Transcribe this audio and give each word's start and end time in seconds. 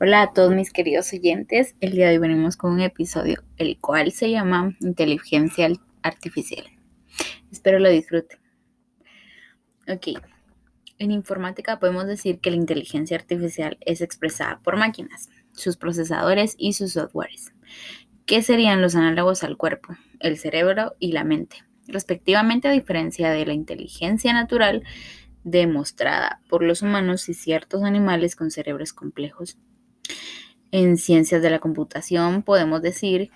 Hola 0.00 0.22
a 0.22 0.32
todos 0.32 0.52
mis 0.52 0.72
queridos 0.72 1.12
oyentes. 1.12 1.76
El 1.80 1.92
día 1.92 2.08
de 2.08 2.14
hoy 2.14 2.18
venimos 2.18 2.56
con 2.56 2.72
un 2.72 2.80
episodio 2.80 3.44
el 3.58 3.78
cual 3.78 4.10
se 4.10 4.28
llama 4.28 4.74
Inteligencia 4.80 5.68
Artificial. 6.02 6.64
Espero 7.52 7.78
lo 7.78 7.88
disfruten. 7.88 8.40
Ok. 9.86 10.20
En 10.98 11.12
informática 11.12 11.78
podemos 11.78 12.06
decir 12.06 12.40
que 12.40 12.50
la 12.50 12.56
inteligencia 12.56 13.16
artificial 13.16 13.78
es 13.82 14.00
expresada 14.00 14.58
por 14.64 14.76
máquinas, 14.76 15.28
sus 15.52 15.76
procesadores 15.76 16.56
y 16.58 16.72
sus 16.72 16.94
softwares. 16.94 17.52
¿Qué 18.26 18.42
serían 18.42 18.82
los 18.82 18.96
análogos 18.96 19.44
al 19.44 19.56
cuerpo, 19.56 19.94
el 20.18 20.38
cerebro 20.38 20.96
y 20.98 21.12
la 21.12 21.22
mente? 21.22 21.58
Respectivamente 21.86 22.66
a 22.66 22.72
diferencia 22.72 23.30
de 23.30 23.46
la 23.46 23.52
inteligencia 23.52 24.32
natural 24.32 24.82
demostrada 25.44 26.40
por 26.48 26.64
los 26.64 26.82
humanos 26.82 27.28
y 27.28 27.34
ciertos 27.34 27.84
animales 27.84 28.34
con 28.34 28.50
cerebros 28.50 28.92
complejos. 28.92 29.56
En 30.76 30.96
ciencias 30.96 31.40
de 31.40 31.50
la 31.50 31.60
computación 31.60 32.42
podemos 32.42 32.82
decir 32.82 33.30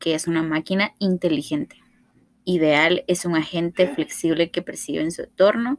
que 0.00 0.16
es 0.16 0.26
una 0.26 0.42
máquina 0.42 0.92
inteligente. 0.98 1.76
Ideal 2.44 3.04
es 3.06 3.24
un 3.24 3.36
agente 3.36 3.86
flexible 3.86 4.50
que 4.50 4.60
percibe 4.60 5.00
en 5.00 5.12
su 5.12 5.22
entorno 5.22 5.78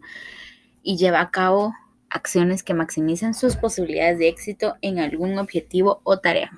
y 0.81 0.95
lleva 0.95 1.19
a 1.19 1.29
cabo 1.29 1.73
acciones 2.09 2.63
que 2.63 2.73
maximicen 2.73 3.33
sus 3.33 3.57
posibilidades 3.57 4.19
de 4.19 4.29
éxito 4.29 4.77
en 4.81 4.99
algún 4.99 5.37
objetivo 5.37 5.99
o 6.05 6.19
tarea. 6.19 6.57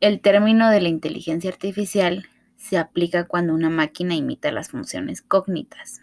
El 0.00 0.22
término 0.22 0.70
de 0.70 0.80
la 0.80 0.88
inteligencia 0.88 1.50
artificial 1.50 2.30
se 2.56 2.78
aplica 2.78 3.24
cuando 3.24 3.52
una 3.52 3.68
máquina 3.68 4.14
imita 4.14 4.50
las 4.52 4.70
funciones 4.70 5.20
cognitas 5.20 6.00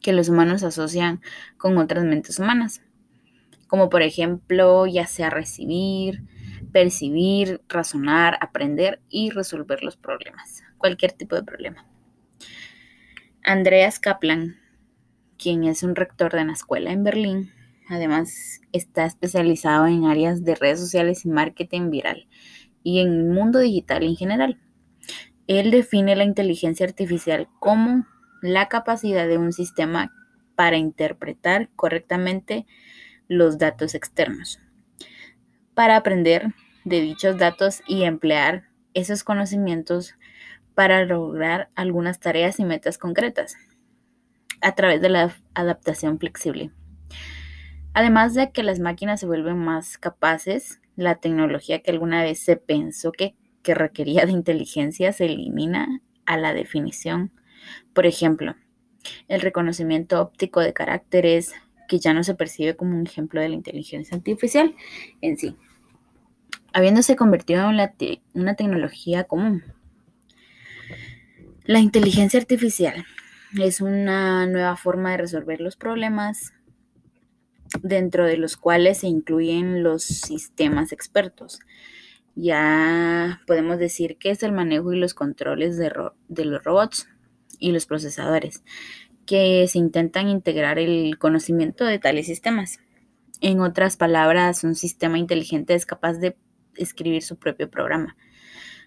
que 0.00 0.12
los 0.12 0.28
humanos 0.28 0.64
asocian 0.64 1.20
con 1.56 1.78
otras 1.78 2.04
mentes 2.04 2.40
humanas, 2.40 2.82
como 3.72 3.88
por 3.88 4.02
ejemplo 4.02 4.86
ya 4.86 5.06
sea 5.06 5.30
recibir, 5.30 6.24
percibir, 6.72 7.62
razonar, 7.70 8.36
aprender 8.42 9.00
y 9.08 9.30
resolver 9.30 9.82
los 9.82 9.96
problemas, 9.96 10.62
cualquier 10.76 11.12
tipo 11.12 11.36
de 11.36 11.42
problema. 11.42 11.86
Andreas 13.42 13.98
Kaplan, 13.98 14.56
quien 15.38 15.64
es 15.64 15.82
un 15.82 15.96
rector 15.96 16.34
de 16.34 16.42
una 16.42 16.52
escuela 16.52 16.92
en 16.92 17.02
Berlín, 17.02 17.50
además 17.88 18.60
está 18.72 19.06
especializado 19.06 19.86
en 19.86 20.04
áreas 20.04 20.44
de 20.44 20.54
redes 20.54 20.78
sociales 20.78 21.24
y 21.24 21.30
marketing 21.30 21.88
viral 21.88 22.28
y 22.82 23.00
en 23.00 23.08
el 23.08 23.24
mundo 23.24 23.58
digital 23.58 24.02
en 24.02 24.16
general. 24.16 24.60
Él 25.46 25.70
define 25.70 26.14
la 26.14 26.24
inteligencia 26.24 26.84
artificial 26.84 27.48
como 27.58 28.04
la 28.42 28.68
capacidad 28.68 29.26
de 29.26 29.38
un 29.38 29.54
sistema 29.54 30.12
para 30.56 30.76
interpretar 30.76 31.70
correctamente 31.74 32.66
los 33.32 33.58
datos 33.58 33.94
externos, 33.94 34.60
para 35.74 35.96
aprender 35.96 36.54
de 36.84 37.00
dichos 37.00 37.38
datos 37.38 37.82
y 37.86 38.02
emplear 38.04 38.64
esos 38.94 39.24
conocimientos 39.24 40.14
para 40.74 41.04
lograr 41.04 41.70
algunas 41.74 42.18
tareas 42.20 42.58
y 42.58 42.64
metas 42.64 42.98
concretas 42.98 43.56
a 44.60 44.74
través 44.74 45.00
de 45.00 45.08
la 45.08 45.34
adaptación 45.54 46.18
flexible. 46.18 46.70
Además 47.94 48.34
de 48.34 48.52
que 48.52 48.62
las 48.62 48.78
máquinas 48.78 49.20
se 49.20 49.26
vuelven 49.26 49.58
más 49.58 49.98
capaces, 49.98 50.80
la 50.96 51.16
tecnología 51.16 51.82
que 51.82 51.90
alguna 51.90 52.22
vez 52.22 52.38
se 52.38 52.56
pensó 52.56 53.12
que, 53.12 53.34
que 53.62 53.74
requería 53.74 54.24
de 54.24 54.32
inteligencia 54.32 55.12
se 55.12 55.26
elimina 55.26 56.00
a 56.24 56.36
la 56.36 56.54
definición 56.54 57.32
por 57.92 58.06
ejemplo, 58.06 58.54
el 59.28 59.40
reconocimiento 59.40 60.20
óptico 60.20 60.60
de 60.60 60.72
caracteres, 60.72 61.54
que 61.92 61.98
ya 61.98 62.14
no 62.14 62.24
se 62.24 62.34
percibe 62.34 62.74
como 62.74 62.96
un 62.96 63.06
ejemplo 63.06 63.42
de 63.42 63.50
la 63.50 63.54
inteligencia 63.54 64.16
artificial 64.16 64.74
en 65.20 65.36
sí, 65.36 65.58
habiéndose 66.72 67.16
convertido 67.16 67.68
en 67.68 68.20
una 68.32 68.54
tecnología 68.54 69.24
común. 69.24 69.62
La 71.64 71.80
inteligencia 71.80 72.40
artificial 72.40 73.04
es 73.60 73.82
una 73.82 74.46
nueva 74.46 74.74
forma 74.76 75.10
de 75.10 75.18
resolver 75.18 75.60
los 75.60 75.76
problemas 75.76 76.54
dentro 77.82 78.24
de 78.24 78.38
los 78.38 78.56
cuales 78.56 78.96
se 78.96 79.08
incluyen 79.08 79.82
los 79.82 80.02
sistemas 80.02 80.92
expertos. 80.92 81.60
Ya 82.34 83.42
podemos 83.46 83.78
decir 83.78 84.16
que 84.16 84.30
es 84.30 84.42
el 84.42 84.52
manejo 84.52 84.94
y 84.94 84.98
los 84.98 85.12
controles 85.12 85.76
de, 85.76 85.92
los 86.46 86.64
robots, 86.64 87.06
y 87.58 87.70
los 87.72 87.84
procesadores, 87.84 88.64
que 89.26 89.66
se 89.68 89.78
intentan 89.78 90.28
integrar 90.28 90.78
el 90.78 91.18
conocimiento 91.18 91.84
de 91.84 91.98
tales 91.98 92.26
sistemas. 92.26 92.80
En 93.40 93.60
otras 93.60 93.96
palabras, 93.96 94.64
un 94.64 94.74
sistema 94.74 95.18
inteligente 95.18 95.74
es 95.74 95.86
capaz 95.86 96.14
de 96.14 96.36
escribir 96.76 97.22
su 97.22 97.36
propio 97.36 97.70
programa. 97.70 98.16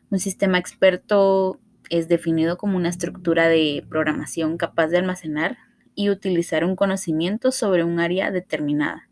Un 0.09 0.19
sistema 0.19 0.57
experto 0.57 1.59
es 1.89 2.07
definido 2.07 2.57
como 2.57 2.77
una 2.77 2.89
estructura 2.89 3.47
de 3.47 3.85
programación 3.89 4.57
capaz 4.57 4.87
de 4.87 4.97
almacenar 4.97 5.57
y 5.93 6.09
utilizar 6.09 6.63
un 6.65 6.75
conocimiento 6.75 7.51
sobre 7.51 7.83
un 7.83 7.99
área 7.99 8.31
determinada, 8.31 9.09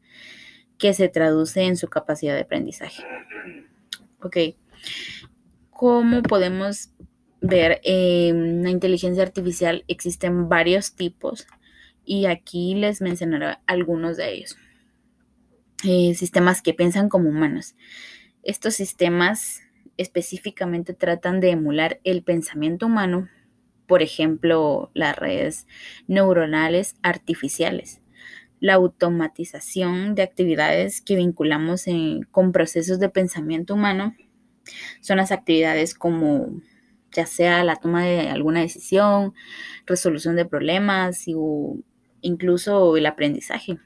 que 0.77 0.93
se 0.93 1.07
traduce 1.07 1.61
en 1.63 1.77
su 1.77 1.87
capacidad 1.87 2.35
de 2.35 2.41
aprendizaje. 2.41 3.03
Ok, 4.21 4.37
¿cómo 5.69 6.21
podemos 6.23 6.89
ver 7.43 7.81
en 7.83 8.63
la 8.63 8.69
inteligencia 8.69 9.21
artificial 9.21 9.83
existen 9.89 10.47
varios 10.47 10.95
tipos 10.95 11.45
y 12.05 12.25
aquí 12.25 12.73
les 12.73 13.01
mencionaré 13.01 13.57
algunos 13.67 14.15
de 14.17 14.33
ellos. 14.33 14.57
Eh, 15.83 16.15
sistemas 16.15 16.61
que 16.61 16.73
piensan 16.73 17.09
como 17.09 17.29
humanos. 17.29 17.75
Estos 18.43 18.75
sistemas 18.75 19.61
específicamente 19.97 20.93
tratan 20.93 21.41
de 21.41 21.51
emular 21.51 21.99
el 22.05 22.23
pensamiento 22.23 22.85
humano, 22.85 23.27
por 23.87 24.01
ejemplo, 24.01 24.89
las 24.93 25.17
redes 25.17 25.67
neuronales 26.07 26.95
artificiales, 27.03 28.01
la 28.61 28.75
automatización 28.75 30.15
de 30.15 30.23
actividades 30.23 31.01
que 31.01 31.17
vinculamos 31.17 31.85
con 32.31 32.53
procesos 32.53 32.99
de 32.99 33.09
pensamiento 33.09 33.73
humano, 33.73 34.15
son 35.01 35.17
las 35.17 35.33
actividades 35.33 35.93
como 35.93 36.61
ya 37.13 37.25
sea 37.25 37.63
la 37.63 37.75
toma 37.75 38.03
de 38.03 38.29
alguna 38.29 38.61
decisión, 38.61 39.33
resolución 39.85 40.35
de 40.35 40.45
problemas 40.45 41.23
o 41.35 41.77
incluso 42.21 42.97
el 42.97 43.05
aprendizaje. 43.05 43.77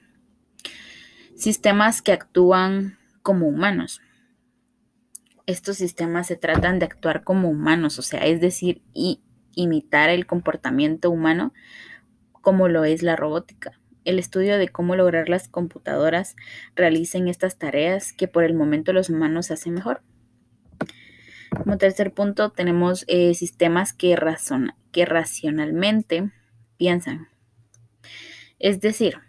Sistemas 1.36 2.02
que 2.02 2.14
actúan 2.14 2.98
como 3.22 3.48
humanos. 3.48 4.02
Estos 5.46 5.78
sistemas 5.78 6.28
se 6.28 6.36
tratan 6.36 6.80
de 6.80 6.86
actuar 6.86 7.24
como 7.24 7.50
humanos, 7.50 8.00
o 8.00 8.02
sea, 8.02 8.26
es 8.26 8.42
decir, 8.42 8.82
imitar 9.56 10.10
el 10.10 10.26
comportamiento 10.26 11.10
humano 11.10 11.54
como 12.42 12.68
lo 12.70 12.86
es 12.86 13.04
la 13.04 13.16
robótica. 13.16 13.80
El 14.06 14.20
estudio 14.20 14.58
de 14.58 14.70
cómo 14.70 14.96
lograr 14.96 15.28
las 15.28 15.50
computadoras 15.50 16.36
realicen 16.76 17.28
estas 17.28 17.58
tareas 17.58 18.14
que 18.14 18.28
por 18.30 18.46
el 18.46 18.54
momento 18.54 18.94
los 18.94 19.10
humanos 19.10 19.52
hacen 19.52 19.74
mejor. 19.74 20.02
Como 21.64 21.78
tercer 21.78 22.14
punto 22.14 22.52
tenemos 22.52 23.04
eh, 23.08 23.34
sistemas 23.34 23.94
que, 23.94 24.18
que 24.92 25.06
racionalmente 25.06 26.32
piensan. 26.78 27.28
Es 28.60 28.82
decir, 28.82 29.20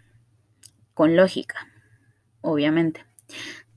con 0.93 1.15
lógica, 1.15 1.67
obviamente. 2.41 3.05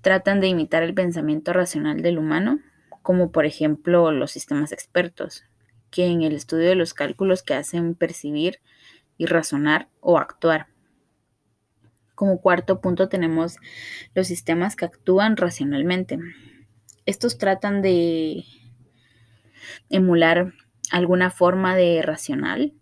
Tratan 0.01 0.41
de 0.41 0.49
imitar 0.49 0.83
el 0.83 0.95
pensamiento 0.95 1.53
racional 1.53 2.03
del 2.03 2.19
humano, 2.19 2.61
como 3.03 3.31
por 3.31 3.47
ejemplo 3.47 4.11
los 4.13 4.33
sistemas 4.33 4.73
expertos, 4.73 5.45
que 5.91 6.07
en 6.07 6.23
el 6.23 6.35
estudio 6.35 6.69
de 6.69 6.75
los 6.75 6.95
cálculos 6.95 7.43
que 7.43 7.55
hacen 7.55 7.95
percibir 7.95 8.61
y 9.19 9.27
razonar 9.27 9.89
o 10.01 10.19
actuar. 10.19 10.67
Como 12.15 12.41
cuarto 12.41 12.81
punto 12.81 13.09
tenemos 13.09 13.57
los 14.15 14.27
sistemas 14.27 14.75
que 14.75 14.85
actúan 14.85 15.37
racionalmente, 15.37 16.19
estos 17.07 17.39
tratan 17.39 17.83
de 17.83 18.45
emular 19.89 20.53
alguna 20.91 21.31
forma 21.31 21.77
de 21.77 22.03
racional, 22.03 22.75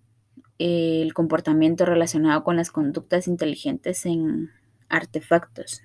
el 0.58 1.14
comportamiento 1.14 1.87
relacionado 1.87 2.44
con 2.44 2.56
las 2.56 2.70
conductas 2.70 3.28
inteligentes 3.28 4.05
en 4.05 4.50
artefactos. 4.88 5.82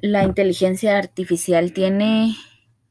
La 0.00 0.24
inteligencia 0.24 0.98
artificial 0.98 1.72
tiene 1.72 2.36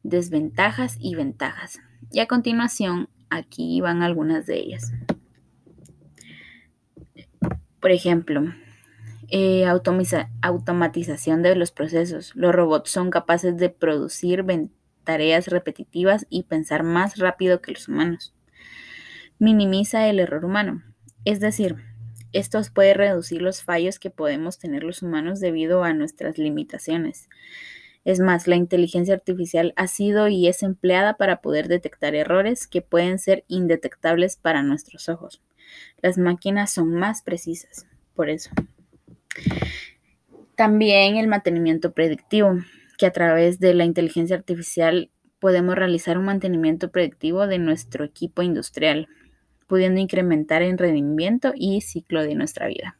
desventajas 0.03 0.97
y 0.99 1.15
ventajas. 1.15 1.79
Y 2.11 2.19
a 2.19 2.27
continuación, 2.27 3.09
aquí 3.29 3.79
van 3.81 4.01
algunas 4.01 4.45
de 4.45 4.57
ellas. 4.57 4.91
Por 7.79 7.91
ejemplo, 7.91 8.41
eh, 9.29 9.65
automatización 9.65 11.41
de 11.41 11.55
los 11.55 11.71
procesos. 11.71 12.31
Los 12.35 12.53
robots 12.55 12.89
son 12.89 13.09
capaces 13.09 13.57
de 13.57 13.69
producir 13.69 14.45
tareas 15.03 15.47
repetitivas 15.47 16.25
y 16.29 16.43
pensar 16.43 16.83
más 16.83 17.17
rápido 17.17 17.61
que 17.61 17.71
los 17.71 17.87
humanos. 17.87 18.33
Minimiza 19.39 20.07
el 20.07 20.19
error 20.19 20.45
humano. 20.45 20.83
Es 21.25 21.39
decir, 21.39 21.75
Esto 22.33 22.61
puede 22.73 22.93
reducir 22.93 23.41
los 23.41 23.63
fallos 23.63 23.99
que 23.99 24.09
podemos 24.09 24.59
tener 24.59 24.83
los 24.83 25.01
humanos 25.01 25.39
debido 25.39 25.83
a 25.83 25.93
nuestras 25.93 26.37
limitaciones. 26.37 27.29
Es 28.03 28.19
más, 28.19 28.47
la 28.47 28.55
inteligencia 28.55 29.13
artificial 29.15 29.73
ha 29.75 29.87
sido 29.87 30.27
y 30.27 30.47
es 30.47 30.63
empleada 30.63 31.15
para 31.17 31.41
poder 31.41 31.67
detectar 31.67 32.15
errores 32.15 32.67
que 32.67 32.81
pueden 32.81 33.19
ser 33.19 33.43
indetectables 33.47 34.37
para 34.37 34.61
nuestros 34.63 35.09
ojos. 35.09 35.41
Las 36.01 36.17
máquinas 36.17 36.71
son 36.71 36.93
más 36.93 37.21
precisas, 37.21 37.85
por 38.15 38.29
eso. 38.29 38.51
También 40.55 41.17
el 41.17 41.27
mantenimiento 41.27 41.91
predictivo, 41.93 42.57
que 42.97 43.05
a 43.05 43.11
través 43.11 43.59
de 43.59 43.73
la 43.73 43.85
inteligencia 43.85 44.35
artificial 44.35 45.11
podemos 45.39 45.75
realizar 45.75 46.17
un 46.17 46.25
mantenimiento 46.25 46.91
predictivo 46.91 47.47
de 47.47 47.59
nuestro 47.59 48.03
equipo 48.03 48.41
industrial, 48.41 49.07
pudiendo 49.67 49.99
incrementar 49.99 50.61
el 50.63 50.77
rendimiento 50.77 51.53
y 51.55 51.81
ciclo 51.81 52.23
de 52.23 52.35
nuestra 52.35 52.67
vida. 52.67 52.97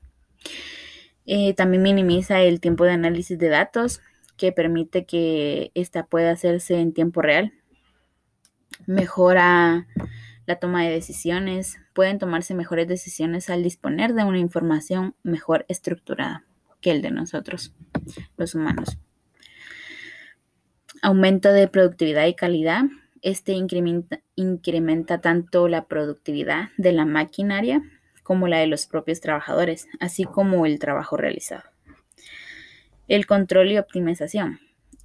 Eh, 1.26 1.54
también 1.56 1.84
minimiza 1.84 2.42
el 2.42 2.60
tiempo 2.60 2.86
de 2.86 2.92
análisis 2.92 3.38
de 3.38 3.50
datos, 3.50 4.02
que 4.38 4.52
permite 4.52 5.06
que 5.06 5.72
ésta 5.74 6.06
pueda 6.06 6.32
hacerse 6.32 6.80
en 6.80 6.94
tiempo 6.94 7.22
real. 7.22 7.54
Mejora 8.86 9.88
la 10.48 10.56
toma 10.56 10.84
de 10.84 10.90
decisiones. 10.90 11.78
Pueden 11.94 12.18
tomarse 12.18 12.56
mejores 12.56 12.88
decisiones 12.88 13.52
al 13.52 13.62
disponer 13.62 14.16
de 14.16 14.24
una 14.24 14.40
información 14.40 15.14
mejor 15.22 15.66
estructurada 15.68 16.46
que 16.82 16.92
el 16.92 17.04
de 17.04 17.12
nosotros, 17.12 17.76
los 18.38 18.56
humanos. 18.56 18.98
Aumento 21.04 21.52
de 21.52 21.68
productividad 21.68 22.26
y 22.26 22.34
calidad. 22.34 22.86
Este 23.22 23.52
incrementa, 23.52 24.22
incrementa 24.36 25.22
tanto 25.22 25.68
la 25.68 25.86
productividad 25.86 26.70
de 26.78 26.94
la 26.94 27.06
maquinaria 27.06 27.84
como 28.24 28.48
la 28.48 28.60
de 28.60 28.68
los 28.68 28.88
propios 28.88 29.20
trabajadores, 29.20 29.88
así 30.00 30.24
como 30.24 30.66
el 30.66 30.80
trabajo 30.80 31.18
realizado. 31.18 31.64
El 33.08 33.26
control 33.26 33.72
y 33.72 33.78
optimización. 33.78 34.60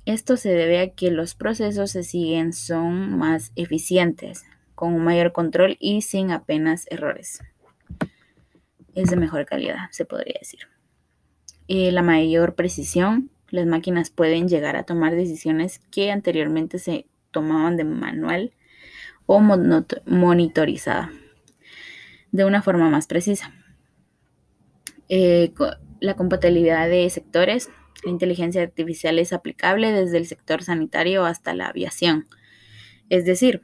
Esto 0.04 0.36
se 0.36 0.50
debe 0.50 0.80
a 0.80 0.90
que 0.90 1.10
los 1.10 1.34
procesos 1.34 1.92
se 1.92 2.02
siguen 2.02 2.52
son 2.52 3.16
más 3.16 3.52
eficientes, 3.54 4.44
con 4.82 4.94
un 4.94 5.04
mayor 5.04 5.30
control 5.30 5.76
y 5.78 6.02
sin 6.02 6.32
apenas 6.32 6.88
errores. 6.90 7.38
Es 8.96 9.10
de 9.10 9.16
mejor 9.16 9.46
calidad, 9.46 9.88
se 9.92 10.04
podría 10.04 10.34
decir. 10.40 10.58
Eh, 11.68 11.92
la 11.92 12.02
mayor 12.02 12.56
precisión. 12.56 13.30
Las 13.50 13.64
máquinas 13.64 14.10
pueden 14.10 14.48
llegar 14.48 14.74
a 14.74 14.82
tomar 14.82 15.14
decisiones 15.14 15.78
que 15.92 16.10
anteriormente 16.10 16.80
se 16.80 17.06
tomaban 17.30 17.76
de 17.76 17.84
manual 17.84 18.54
o 19.26 19.38
monitorizada 19.38 21.12
de 22.32 22.44
una 22.44 22.60
forma 22.60 22.90
más 22.90 23.06
precisa. 23.06 23.52
Eh, 25.08 25.54
la 26.00 26.16
compatibilidad 26.16 26.88
de 26.88 27.08
sectores. 27.08 27.70
La 28.04 28.10
inteligencia 28.10 28.62
artificial 28.62 29.20
es 29.20 29.32
aplicable 29.32 29.92
desde 29.92 30.16
el 30.16 30.26
sector 30.26 30.64
sanitario 30.64 31.24
hasta 31.24 31.54
la 31.54 31.68
aviación. 31.68 32.26
Es 33.10 33.24
decir, 33.24 33.62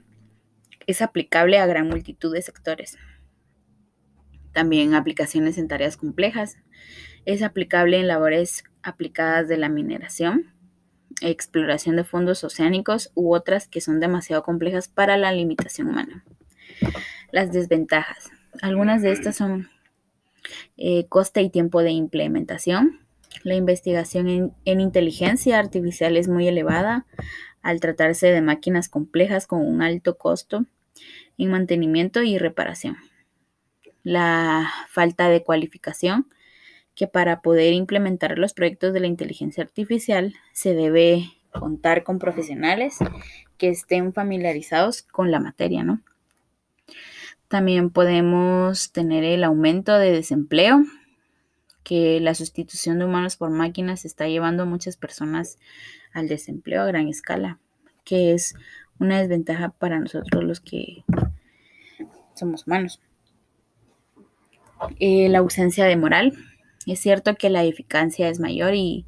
es 0.88 1.02
aplicable 1.02 1.58
a 1.58 1.66
gran 1.66 1.86
multitud 1.86 2.32
de 2.32 2.40
sectores. 2.40 2.96
También 4.52 4.94
aplicaciones 4.94 5.58
en 5.58 5.68
tareas 5.68 5.98
complejas. 5.98 6.56
Es 7.26 7.42
aplicable 7.42 8.00
en 8.00 8.08
labores 8.08 8.64
aplicadas 8.82 9.48
de 9.48 9.58
la 9.58 9.68
mineración, 9.68 10.54
exploración 11.20 11.96
de 11.96 12.04
fondos 12.04 12.42
oceánicos 12.42 13.12
u 13.14 13.34
otras 13.34 13.68
que 13.68 13.82
son 13.82 14.00
demasiado 14.00 14.42
complejas 14.42 14.88
para 14.88 15.18
la 15.18 15.30
limitación 15.30 15.88
humana. 15.88 16.24
Las 17.32 17.52
desventajas. 17.52 18.30
Algunas 18.62 19.02
de 19.02 19.12
estas 19.12 19.36
son 19.36 19.68
eh, 20.78 21.06
coste 21.10 21.42
y 21.42 21.50
tiempo 21.50 21.82
de 21.82 21.90
implementación. 21.90 23.00
La 23.42 23.56
investigación 23.56 24.28
en, 24.30 24.54
en 24.64 24.80
inteligencia 24.80 25.58
artificial 25.58 26.16
es 26.16 26.28
muy 26.28 26.48
elevada 26.48 27.04
al 27.60 27.78
tratarse 27.80 28.28
de 28.28 28.40
máquinas 28.40 28.88
complejas 28.88 29.46
con 29.46 29.60
un 29.60 29.82
alto 29.82 30.16
costo 30.16 30.64
en 31.36 31.50
mantenimiento 31.50 32.22
y 32.22 32.38
reparación. 32.38 32.96
La 34.02 34.70
falta 34.88 35.28
de 35.28 35.42
cualificación, 35.42 36.26
que 36.94 37.06
para 37.06 37.42
poder 37.42 37.74
implementar 37.74 38.38
los 38.38 38.54
proyectos 38.54 38.92
de 38.92 39.00
la 39.00 39.06
inteligencia 39.06 39.62
artificial 39.62 40.34
se 40.52 40.74
debe 40.74 41.30
contar 41.52 42.02
con 42.02 42.18
profesionales 42.18 42.98
que 43.56 43.68
estén 43.68 44.12
familiarizados 44.12 45.02
con 45.02 45.30
la 45.30 45.40
materia, 45.40 45.84
¿no? 45.84 46.02
También 47.48 47.90
podemos 47.90 48.92
tener 48.92 49.24
el 49.24 49.42
aumento 49.44 49.98
de 49.98 50.12
desempleo, 50.12 50.84
que 51.82 52.20
la 52.20 52.34
sustitución 52.34 52.98
de 52.98 53.06
humanos 53.06 53.36
por 53.36 53.48
máquinas 53.48 54.04
está 54.04 54.28
llevando 54.28 54.64
a 54.64 54.66
muchas 54.66 54.98
personas 54.98 55.58
al 56.12 56.28
desempleo 56.28 56.82
a 56.82 56.86
gran 56.86 57.08
escala, 57.08 57.58
que 58.04 58.34
es 58.34 58.54
una 59.00 59.20
desventaja 59.20 59.70
para 59.70 59.98
nosotros 60.00 60.44
los 60.44 60.60
que 60.60 61.04
somos 62.34 62.66
humanos. 62.66 63.00
Eh, 65.00 65.28
la 65.28 65.38
ausencia 65.38 65.84
de 65.84 65.96
moral. 65.96 66.32
Es 66.86 67.00
cierto 67.00 67.34
que 67.34 67.50
la 67.50 67.64
eficacia 67.64 68.28
es 68.28 68.40
mayor, 68.40 68.74
y, 68.74 69.04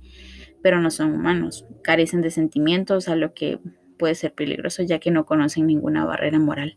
pero 0.63 0.81
no 0.81 0.91
son 0.91 1.15
humanos. 1.15 1.65
Carecen 1.83 2.21
de 2.21 2.31
sentimientos, 2.31 3.09
a 3.09 3.17
lo 3.17 3.33
que 3.35 3.59
puede 3.99 4.15
ser 4.15 4.33
peligroso 4.33 4.83
ya 4.83 4.99
que 4.99 5.11
no 5.11 5.27
conocen 5.27 5.67
ninguna 5.67 6.05
barrera 6.05 6.39
moral. 6.39 6.77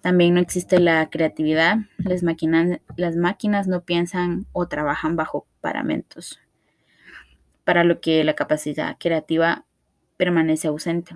También 0.00 0.34
no 0.34 0.40
existe 0.40 0.78
la 0.78 1.08
creatividad. 1.10 1.78
Las 1.98 2.22
las 2.22 3.16
máquinas 3.16 3.66
no 3.66 3.84
piensan 3.84 4.46
o 4.52 4.68
trabajan 4.68 5.16
bajo 5.16 5.46
paramentos, 5.60 6.38
para 7.64 7.82
lo 7.82 8.00
que 8.00 8.22
la 8.22 8.34
capacidad 8.34 8.96
creativa 8.98 9.64
permanece 10.16 10.68
ausente. 10.68 11.14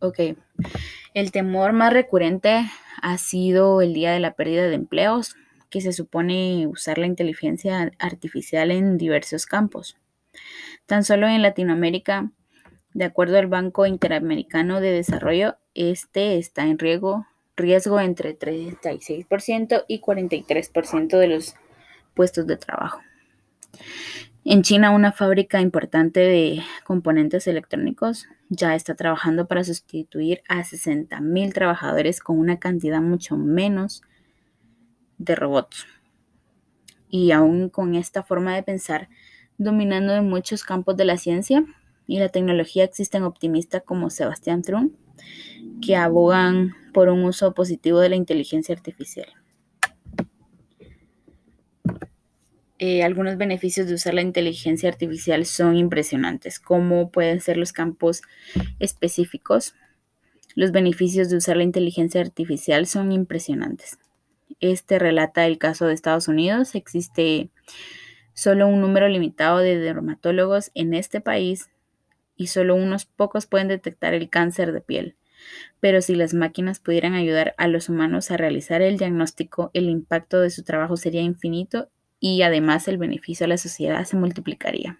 Ok. 0.00 0.20
El 1.14 1.32
temor 1.32 1.72
más 1.72 1.92
recurrente 1.92 2.70
ha 3.00 3.18
sido 3.18 3.80
el 3.80 3.94
día 3.94 4.12
de 4.12 4.20
la 4.20 4.34
pérdida 4.34 4.68
de 4.68 4.74
empleos, 4.74 5.36
que 5.70 5.80
se 5.80 5.92
supone 5.92 6.66
usar 6.66 6.98
la 6.98 7.06
inteligencia 7.06 7.92
artificial 7.98 8.70
en 8.70 8.98
diversos 8.98 9.46
campos. 9.46 9.96
Tan 10.86 11.04
solo 11.04 11.26
en 11.26 11.42
Latinoamérica, 11.42 12.30
de 12.94 13.04
acuerdo 13.04 13.38
al 13.38 13.46
Banco 13.46 13.86
Interamericano 13.86 14.80
de 14.80 14.92
Desarrollo, 14.92 15.56
este 15.74 16.38
está 16.38 16.64
en 16.64 16.78
riesgo, 16.78 17.26
riesgo 17.56 18.00
entre 18.00 18.38
36% 18.38 19.84
y 19.88 20.00
43% 20.00 21.18
de 21.18 21.28
los 21.28 21.56
puestos 22.14 22.46
de 22.46 22.56
trabajo. 22.56 23.00
En 24.44 24.62
China, 24.62 24.90
una 24.90 25.12
fábrica 25.12 25.60
importante 25.60 26.20
de 26.20 26.62
componentes 26.84 27.46
electrónicos 27.48 28.28
ya 28.48 28.74
está 28.74 28.94
trabajando 28.94 29.46
para 29.46 29.64
sustituir 29.64 30.42
a 30.48 30.60
60.000 30.60 31.52
trabajadores 31.52 32.20
con 32.20 32.38
una 32.38 32.58
cantidad 32.58 33.00
mucho 33.00 33.36
menos 33.36 34.02
de 35.18 35.34
robots. 35.34 35.86
Y 37.08 37.32
aún 37.32 37.68
con 37.68 37.94
esta 37.94 38.22
forma 38.22 38.54
de 38.54 38.62
pensar, 38.62 39.08
dominando 39.58 40.14
en 40.14 40.28
muchos 40.28 40.64
campos 40.64 40.96
de 40.96 41.04
la 41.04 41.16
ciencia 41.16 41.64
y 42.06 42.18
la 42.18 42.28
tecnología, 42.28 42.84
existen 42.84 43.22
optimistas 43.22 43.82
como 43.84 44.10
Sebastián 44.10 44.62
Trun, 44.62 44.96
que 45.80 45.96
abogan 45.96 46.74
por 46.92 47.08
un 47.08 47.24
uso 47.24 47.54
positivo 47.54 48.00
de 48.00 48.10
la 48.10 48.16
inteligencia 48.16 48.74
artificial. 48.74 49.28
Eh, 52.78 53.02
algunos 53.02 53.38
beneficios 53.38 53.88
de 53.88 53.94
usar 53.94 54.12
la 54.12 54.20
inteligencia 54.20 54.88
artificial 54.88 55.46
son 55.46 55.76
impresionantes, 55.76 56.60
como 56.60 57.10
pueden 57.10 57.40
ser 57.40 57.56
los 57.56 57.72
campos 57.72 58.22
específicos. 58.78 59.74
Los 60.54 60.72
beneficios 60.72 61.30
de 61.30 61.38
usar 61.38 61.56
la 61.56 61.62
inteligencia 61.62 62.20
artificial 62.20 62.86
son 62.86 63.12
impresionantes. 63.12 63.98
Este 64.60 64.98
relata 64.98 65.46
el 65.46 65.58
caso 65.58 65.86
de 65.86 65.94
Estados 65.94 66.28
Unidos. 66.28 66.74
Existe 66.74 67.50
solo 68.34 68.68
un 68.68 68.82
número 68.82 69.08
limitado 69.08 69.58
de 69.58 69.78
dermatólogos 69.78 70.70
en 70.74 70.92
este 70.92 71.22
país 71.22 71.70
y 72.36 72.48
solo 72.48 72.74
unos 72.74 73.06
pocos 73.06 73.46
pueden 73.46 73.68
detectar 73.68 74.12
el 74.12 74.28
cáncer 74.28 74.72
de 74.72 74.82
piel. 74.82 75.16
Pero 75.80 76.02
si 76.02 76.14
las 76.14 76.34
máquinas 76.34 76.80
pudieran 76.80 77.14
ayudar 77.14 77.54
a 77.56 77.68
los 77.68 77.88
humanos 77.88 78.30
a 78.30 78.36
realizar 78.36 78.82
el 78.82 78.98
diagnóstico, 78.98 79.70
el 79.72 79.88
impacto 79.88 80.40
de 80.40 80.50
su 80.50 80.62
trabajo 80.62 80.96
sería 80.96 81.22
infinito 81.22 81.88
y 82.20 82.42
además 82.42 82.88
el 82.88 82.98
beneficio 82.98 83.44
a 83.44 83.48
la 83.48 83.58
sociedad 83.58 84.04
se 84.04 84.16
multiplicaría. 84.16 84.98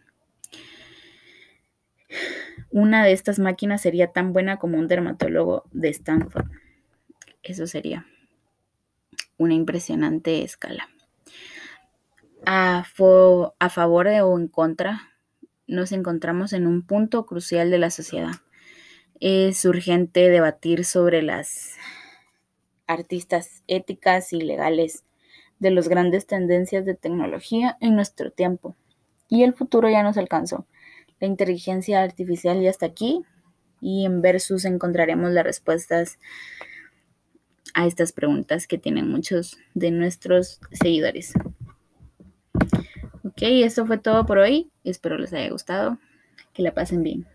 Una 2.71 3.05
de 3.05 3.13
estas 3.13 3.39
máquinas 3.39 3.83
sería 3.83 4.13
tan 4.13 4.33
buena 4.33 4.59
como 4.59 4.79
un 4.79 4.87
dermatólogo 4.87 5.65
de 5.73 5.89
Stanford. 5.89 6.51
Eso 7.43 7.67
sería 7.67 8.07
una 9.39 9.55
impresionante 9.55 10.43
escala. 10.43 10.89
A, 12.45 12.85
a 13.59 13.71
favor 13.71 14.07
o 14.07 14.39
en 14.39 14.49
contra, 14.49 15.13
nos 15.67 15.93
encontramos 15.93 16.53
en 16.53 16.67
un 16.67 16.83
punto 16.83 17.27
crucial 17.27 17.71
de 17.71 17.79
la 17.79 17.91
sociedad. 17.91 18.35
Es 19.21 19.65
urgente 19.65 20.29
debatir 20.29 20.85
sobre 20.85 21.23
las 21.23 21.77
artistas 22.87 23.63
éticas 23.67 24.33
y 24.33 24.41
legales 24.41 25.05
de 25.59 25.71
las 25.71 25.89
grandes 25.89 26.27
tendencias 26.27 26.85
de 26.85 26.95
tecnología 26.95 27.77
en 27.81 27.95
nuestro 27.95 28.31
tiempo. 28.31 28.77
Y 29.29 29.43
el 29.43 29.55
futuro 29.55 29.89
ya 29.89 30.03
nos 30.03 30.17
alcanzó. 30.17 30.67
La 31.21 31.27
inteligencia 31.27 32.03
artificial 32.03 32.61
ya 32.61 32.71
está 32.71 32.87
aquí 32.87 33.25
y 33.81 34.05
en 34.05 34.23
Versus 34.23 34.65
encontraremos 34.65 35.31
las 35.33 35.45
respuestas 35.45 36.19
a 37.75 37.87
estas 37.87 38.13
preguntas 38.13 38.67
que 38.67 38.79
tienen 38.79 39.11
muchos 39.11 39.59
de 39.75 39.91
nuestros 39.91 40.61
seguidores. 40.73 41.35
Ok, 43.25 43.43
esto 43.43 43.85
fue 43.87 43.99
todo 43.99 44.25
por 44.25 44.39
hoy. 44.39 44.71
Espero 44.85 45.19
les 45.19 45.33
haya 45.33 45.51
gustado. 45.51 45.99
Que 46.55 46.63
la 46.63 46.73
pasen 46.73 47.03
bien. 47.03 47.27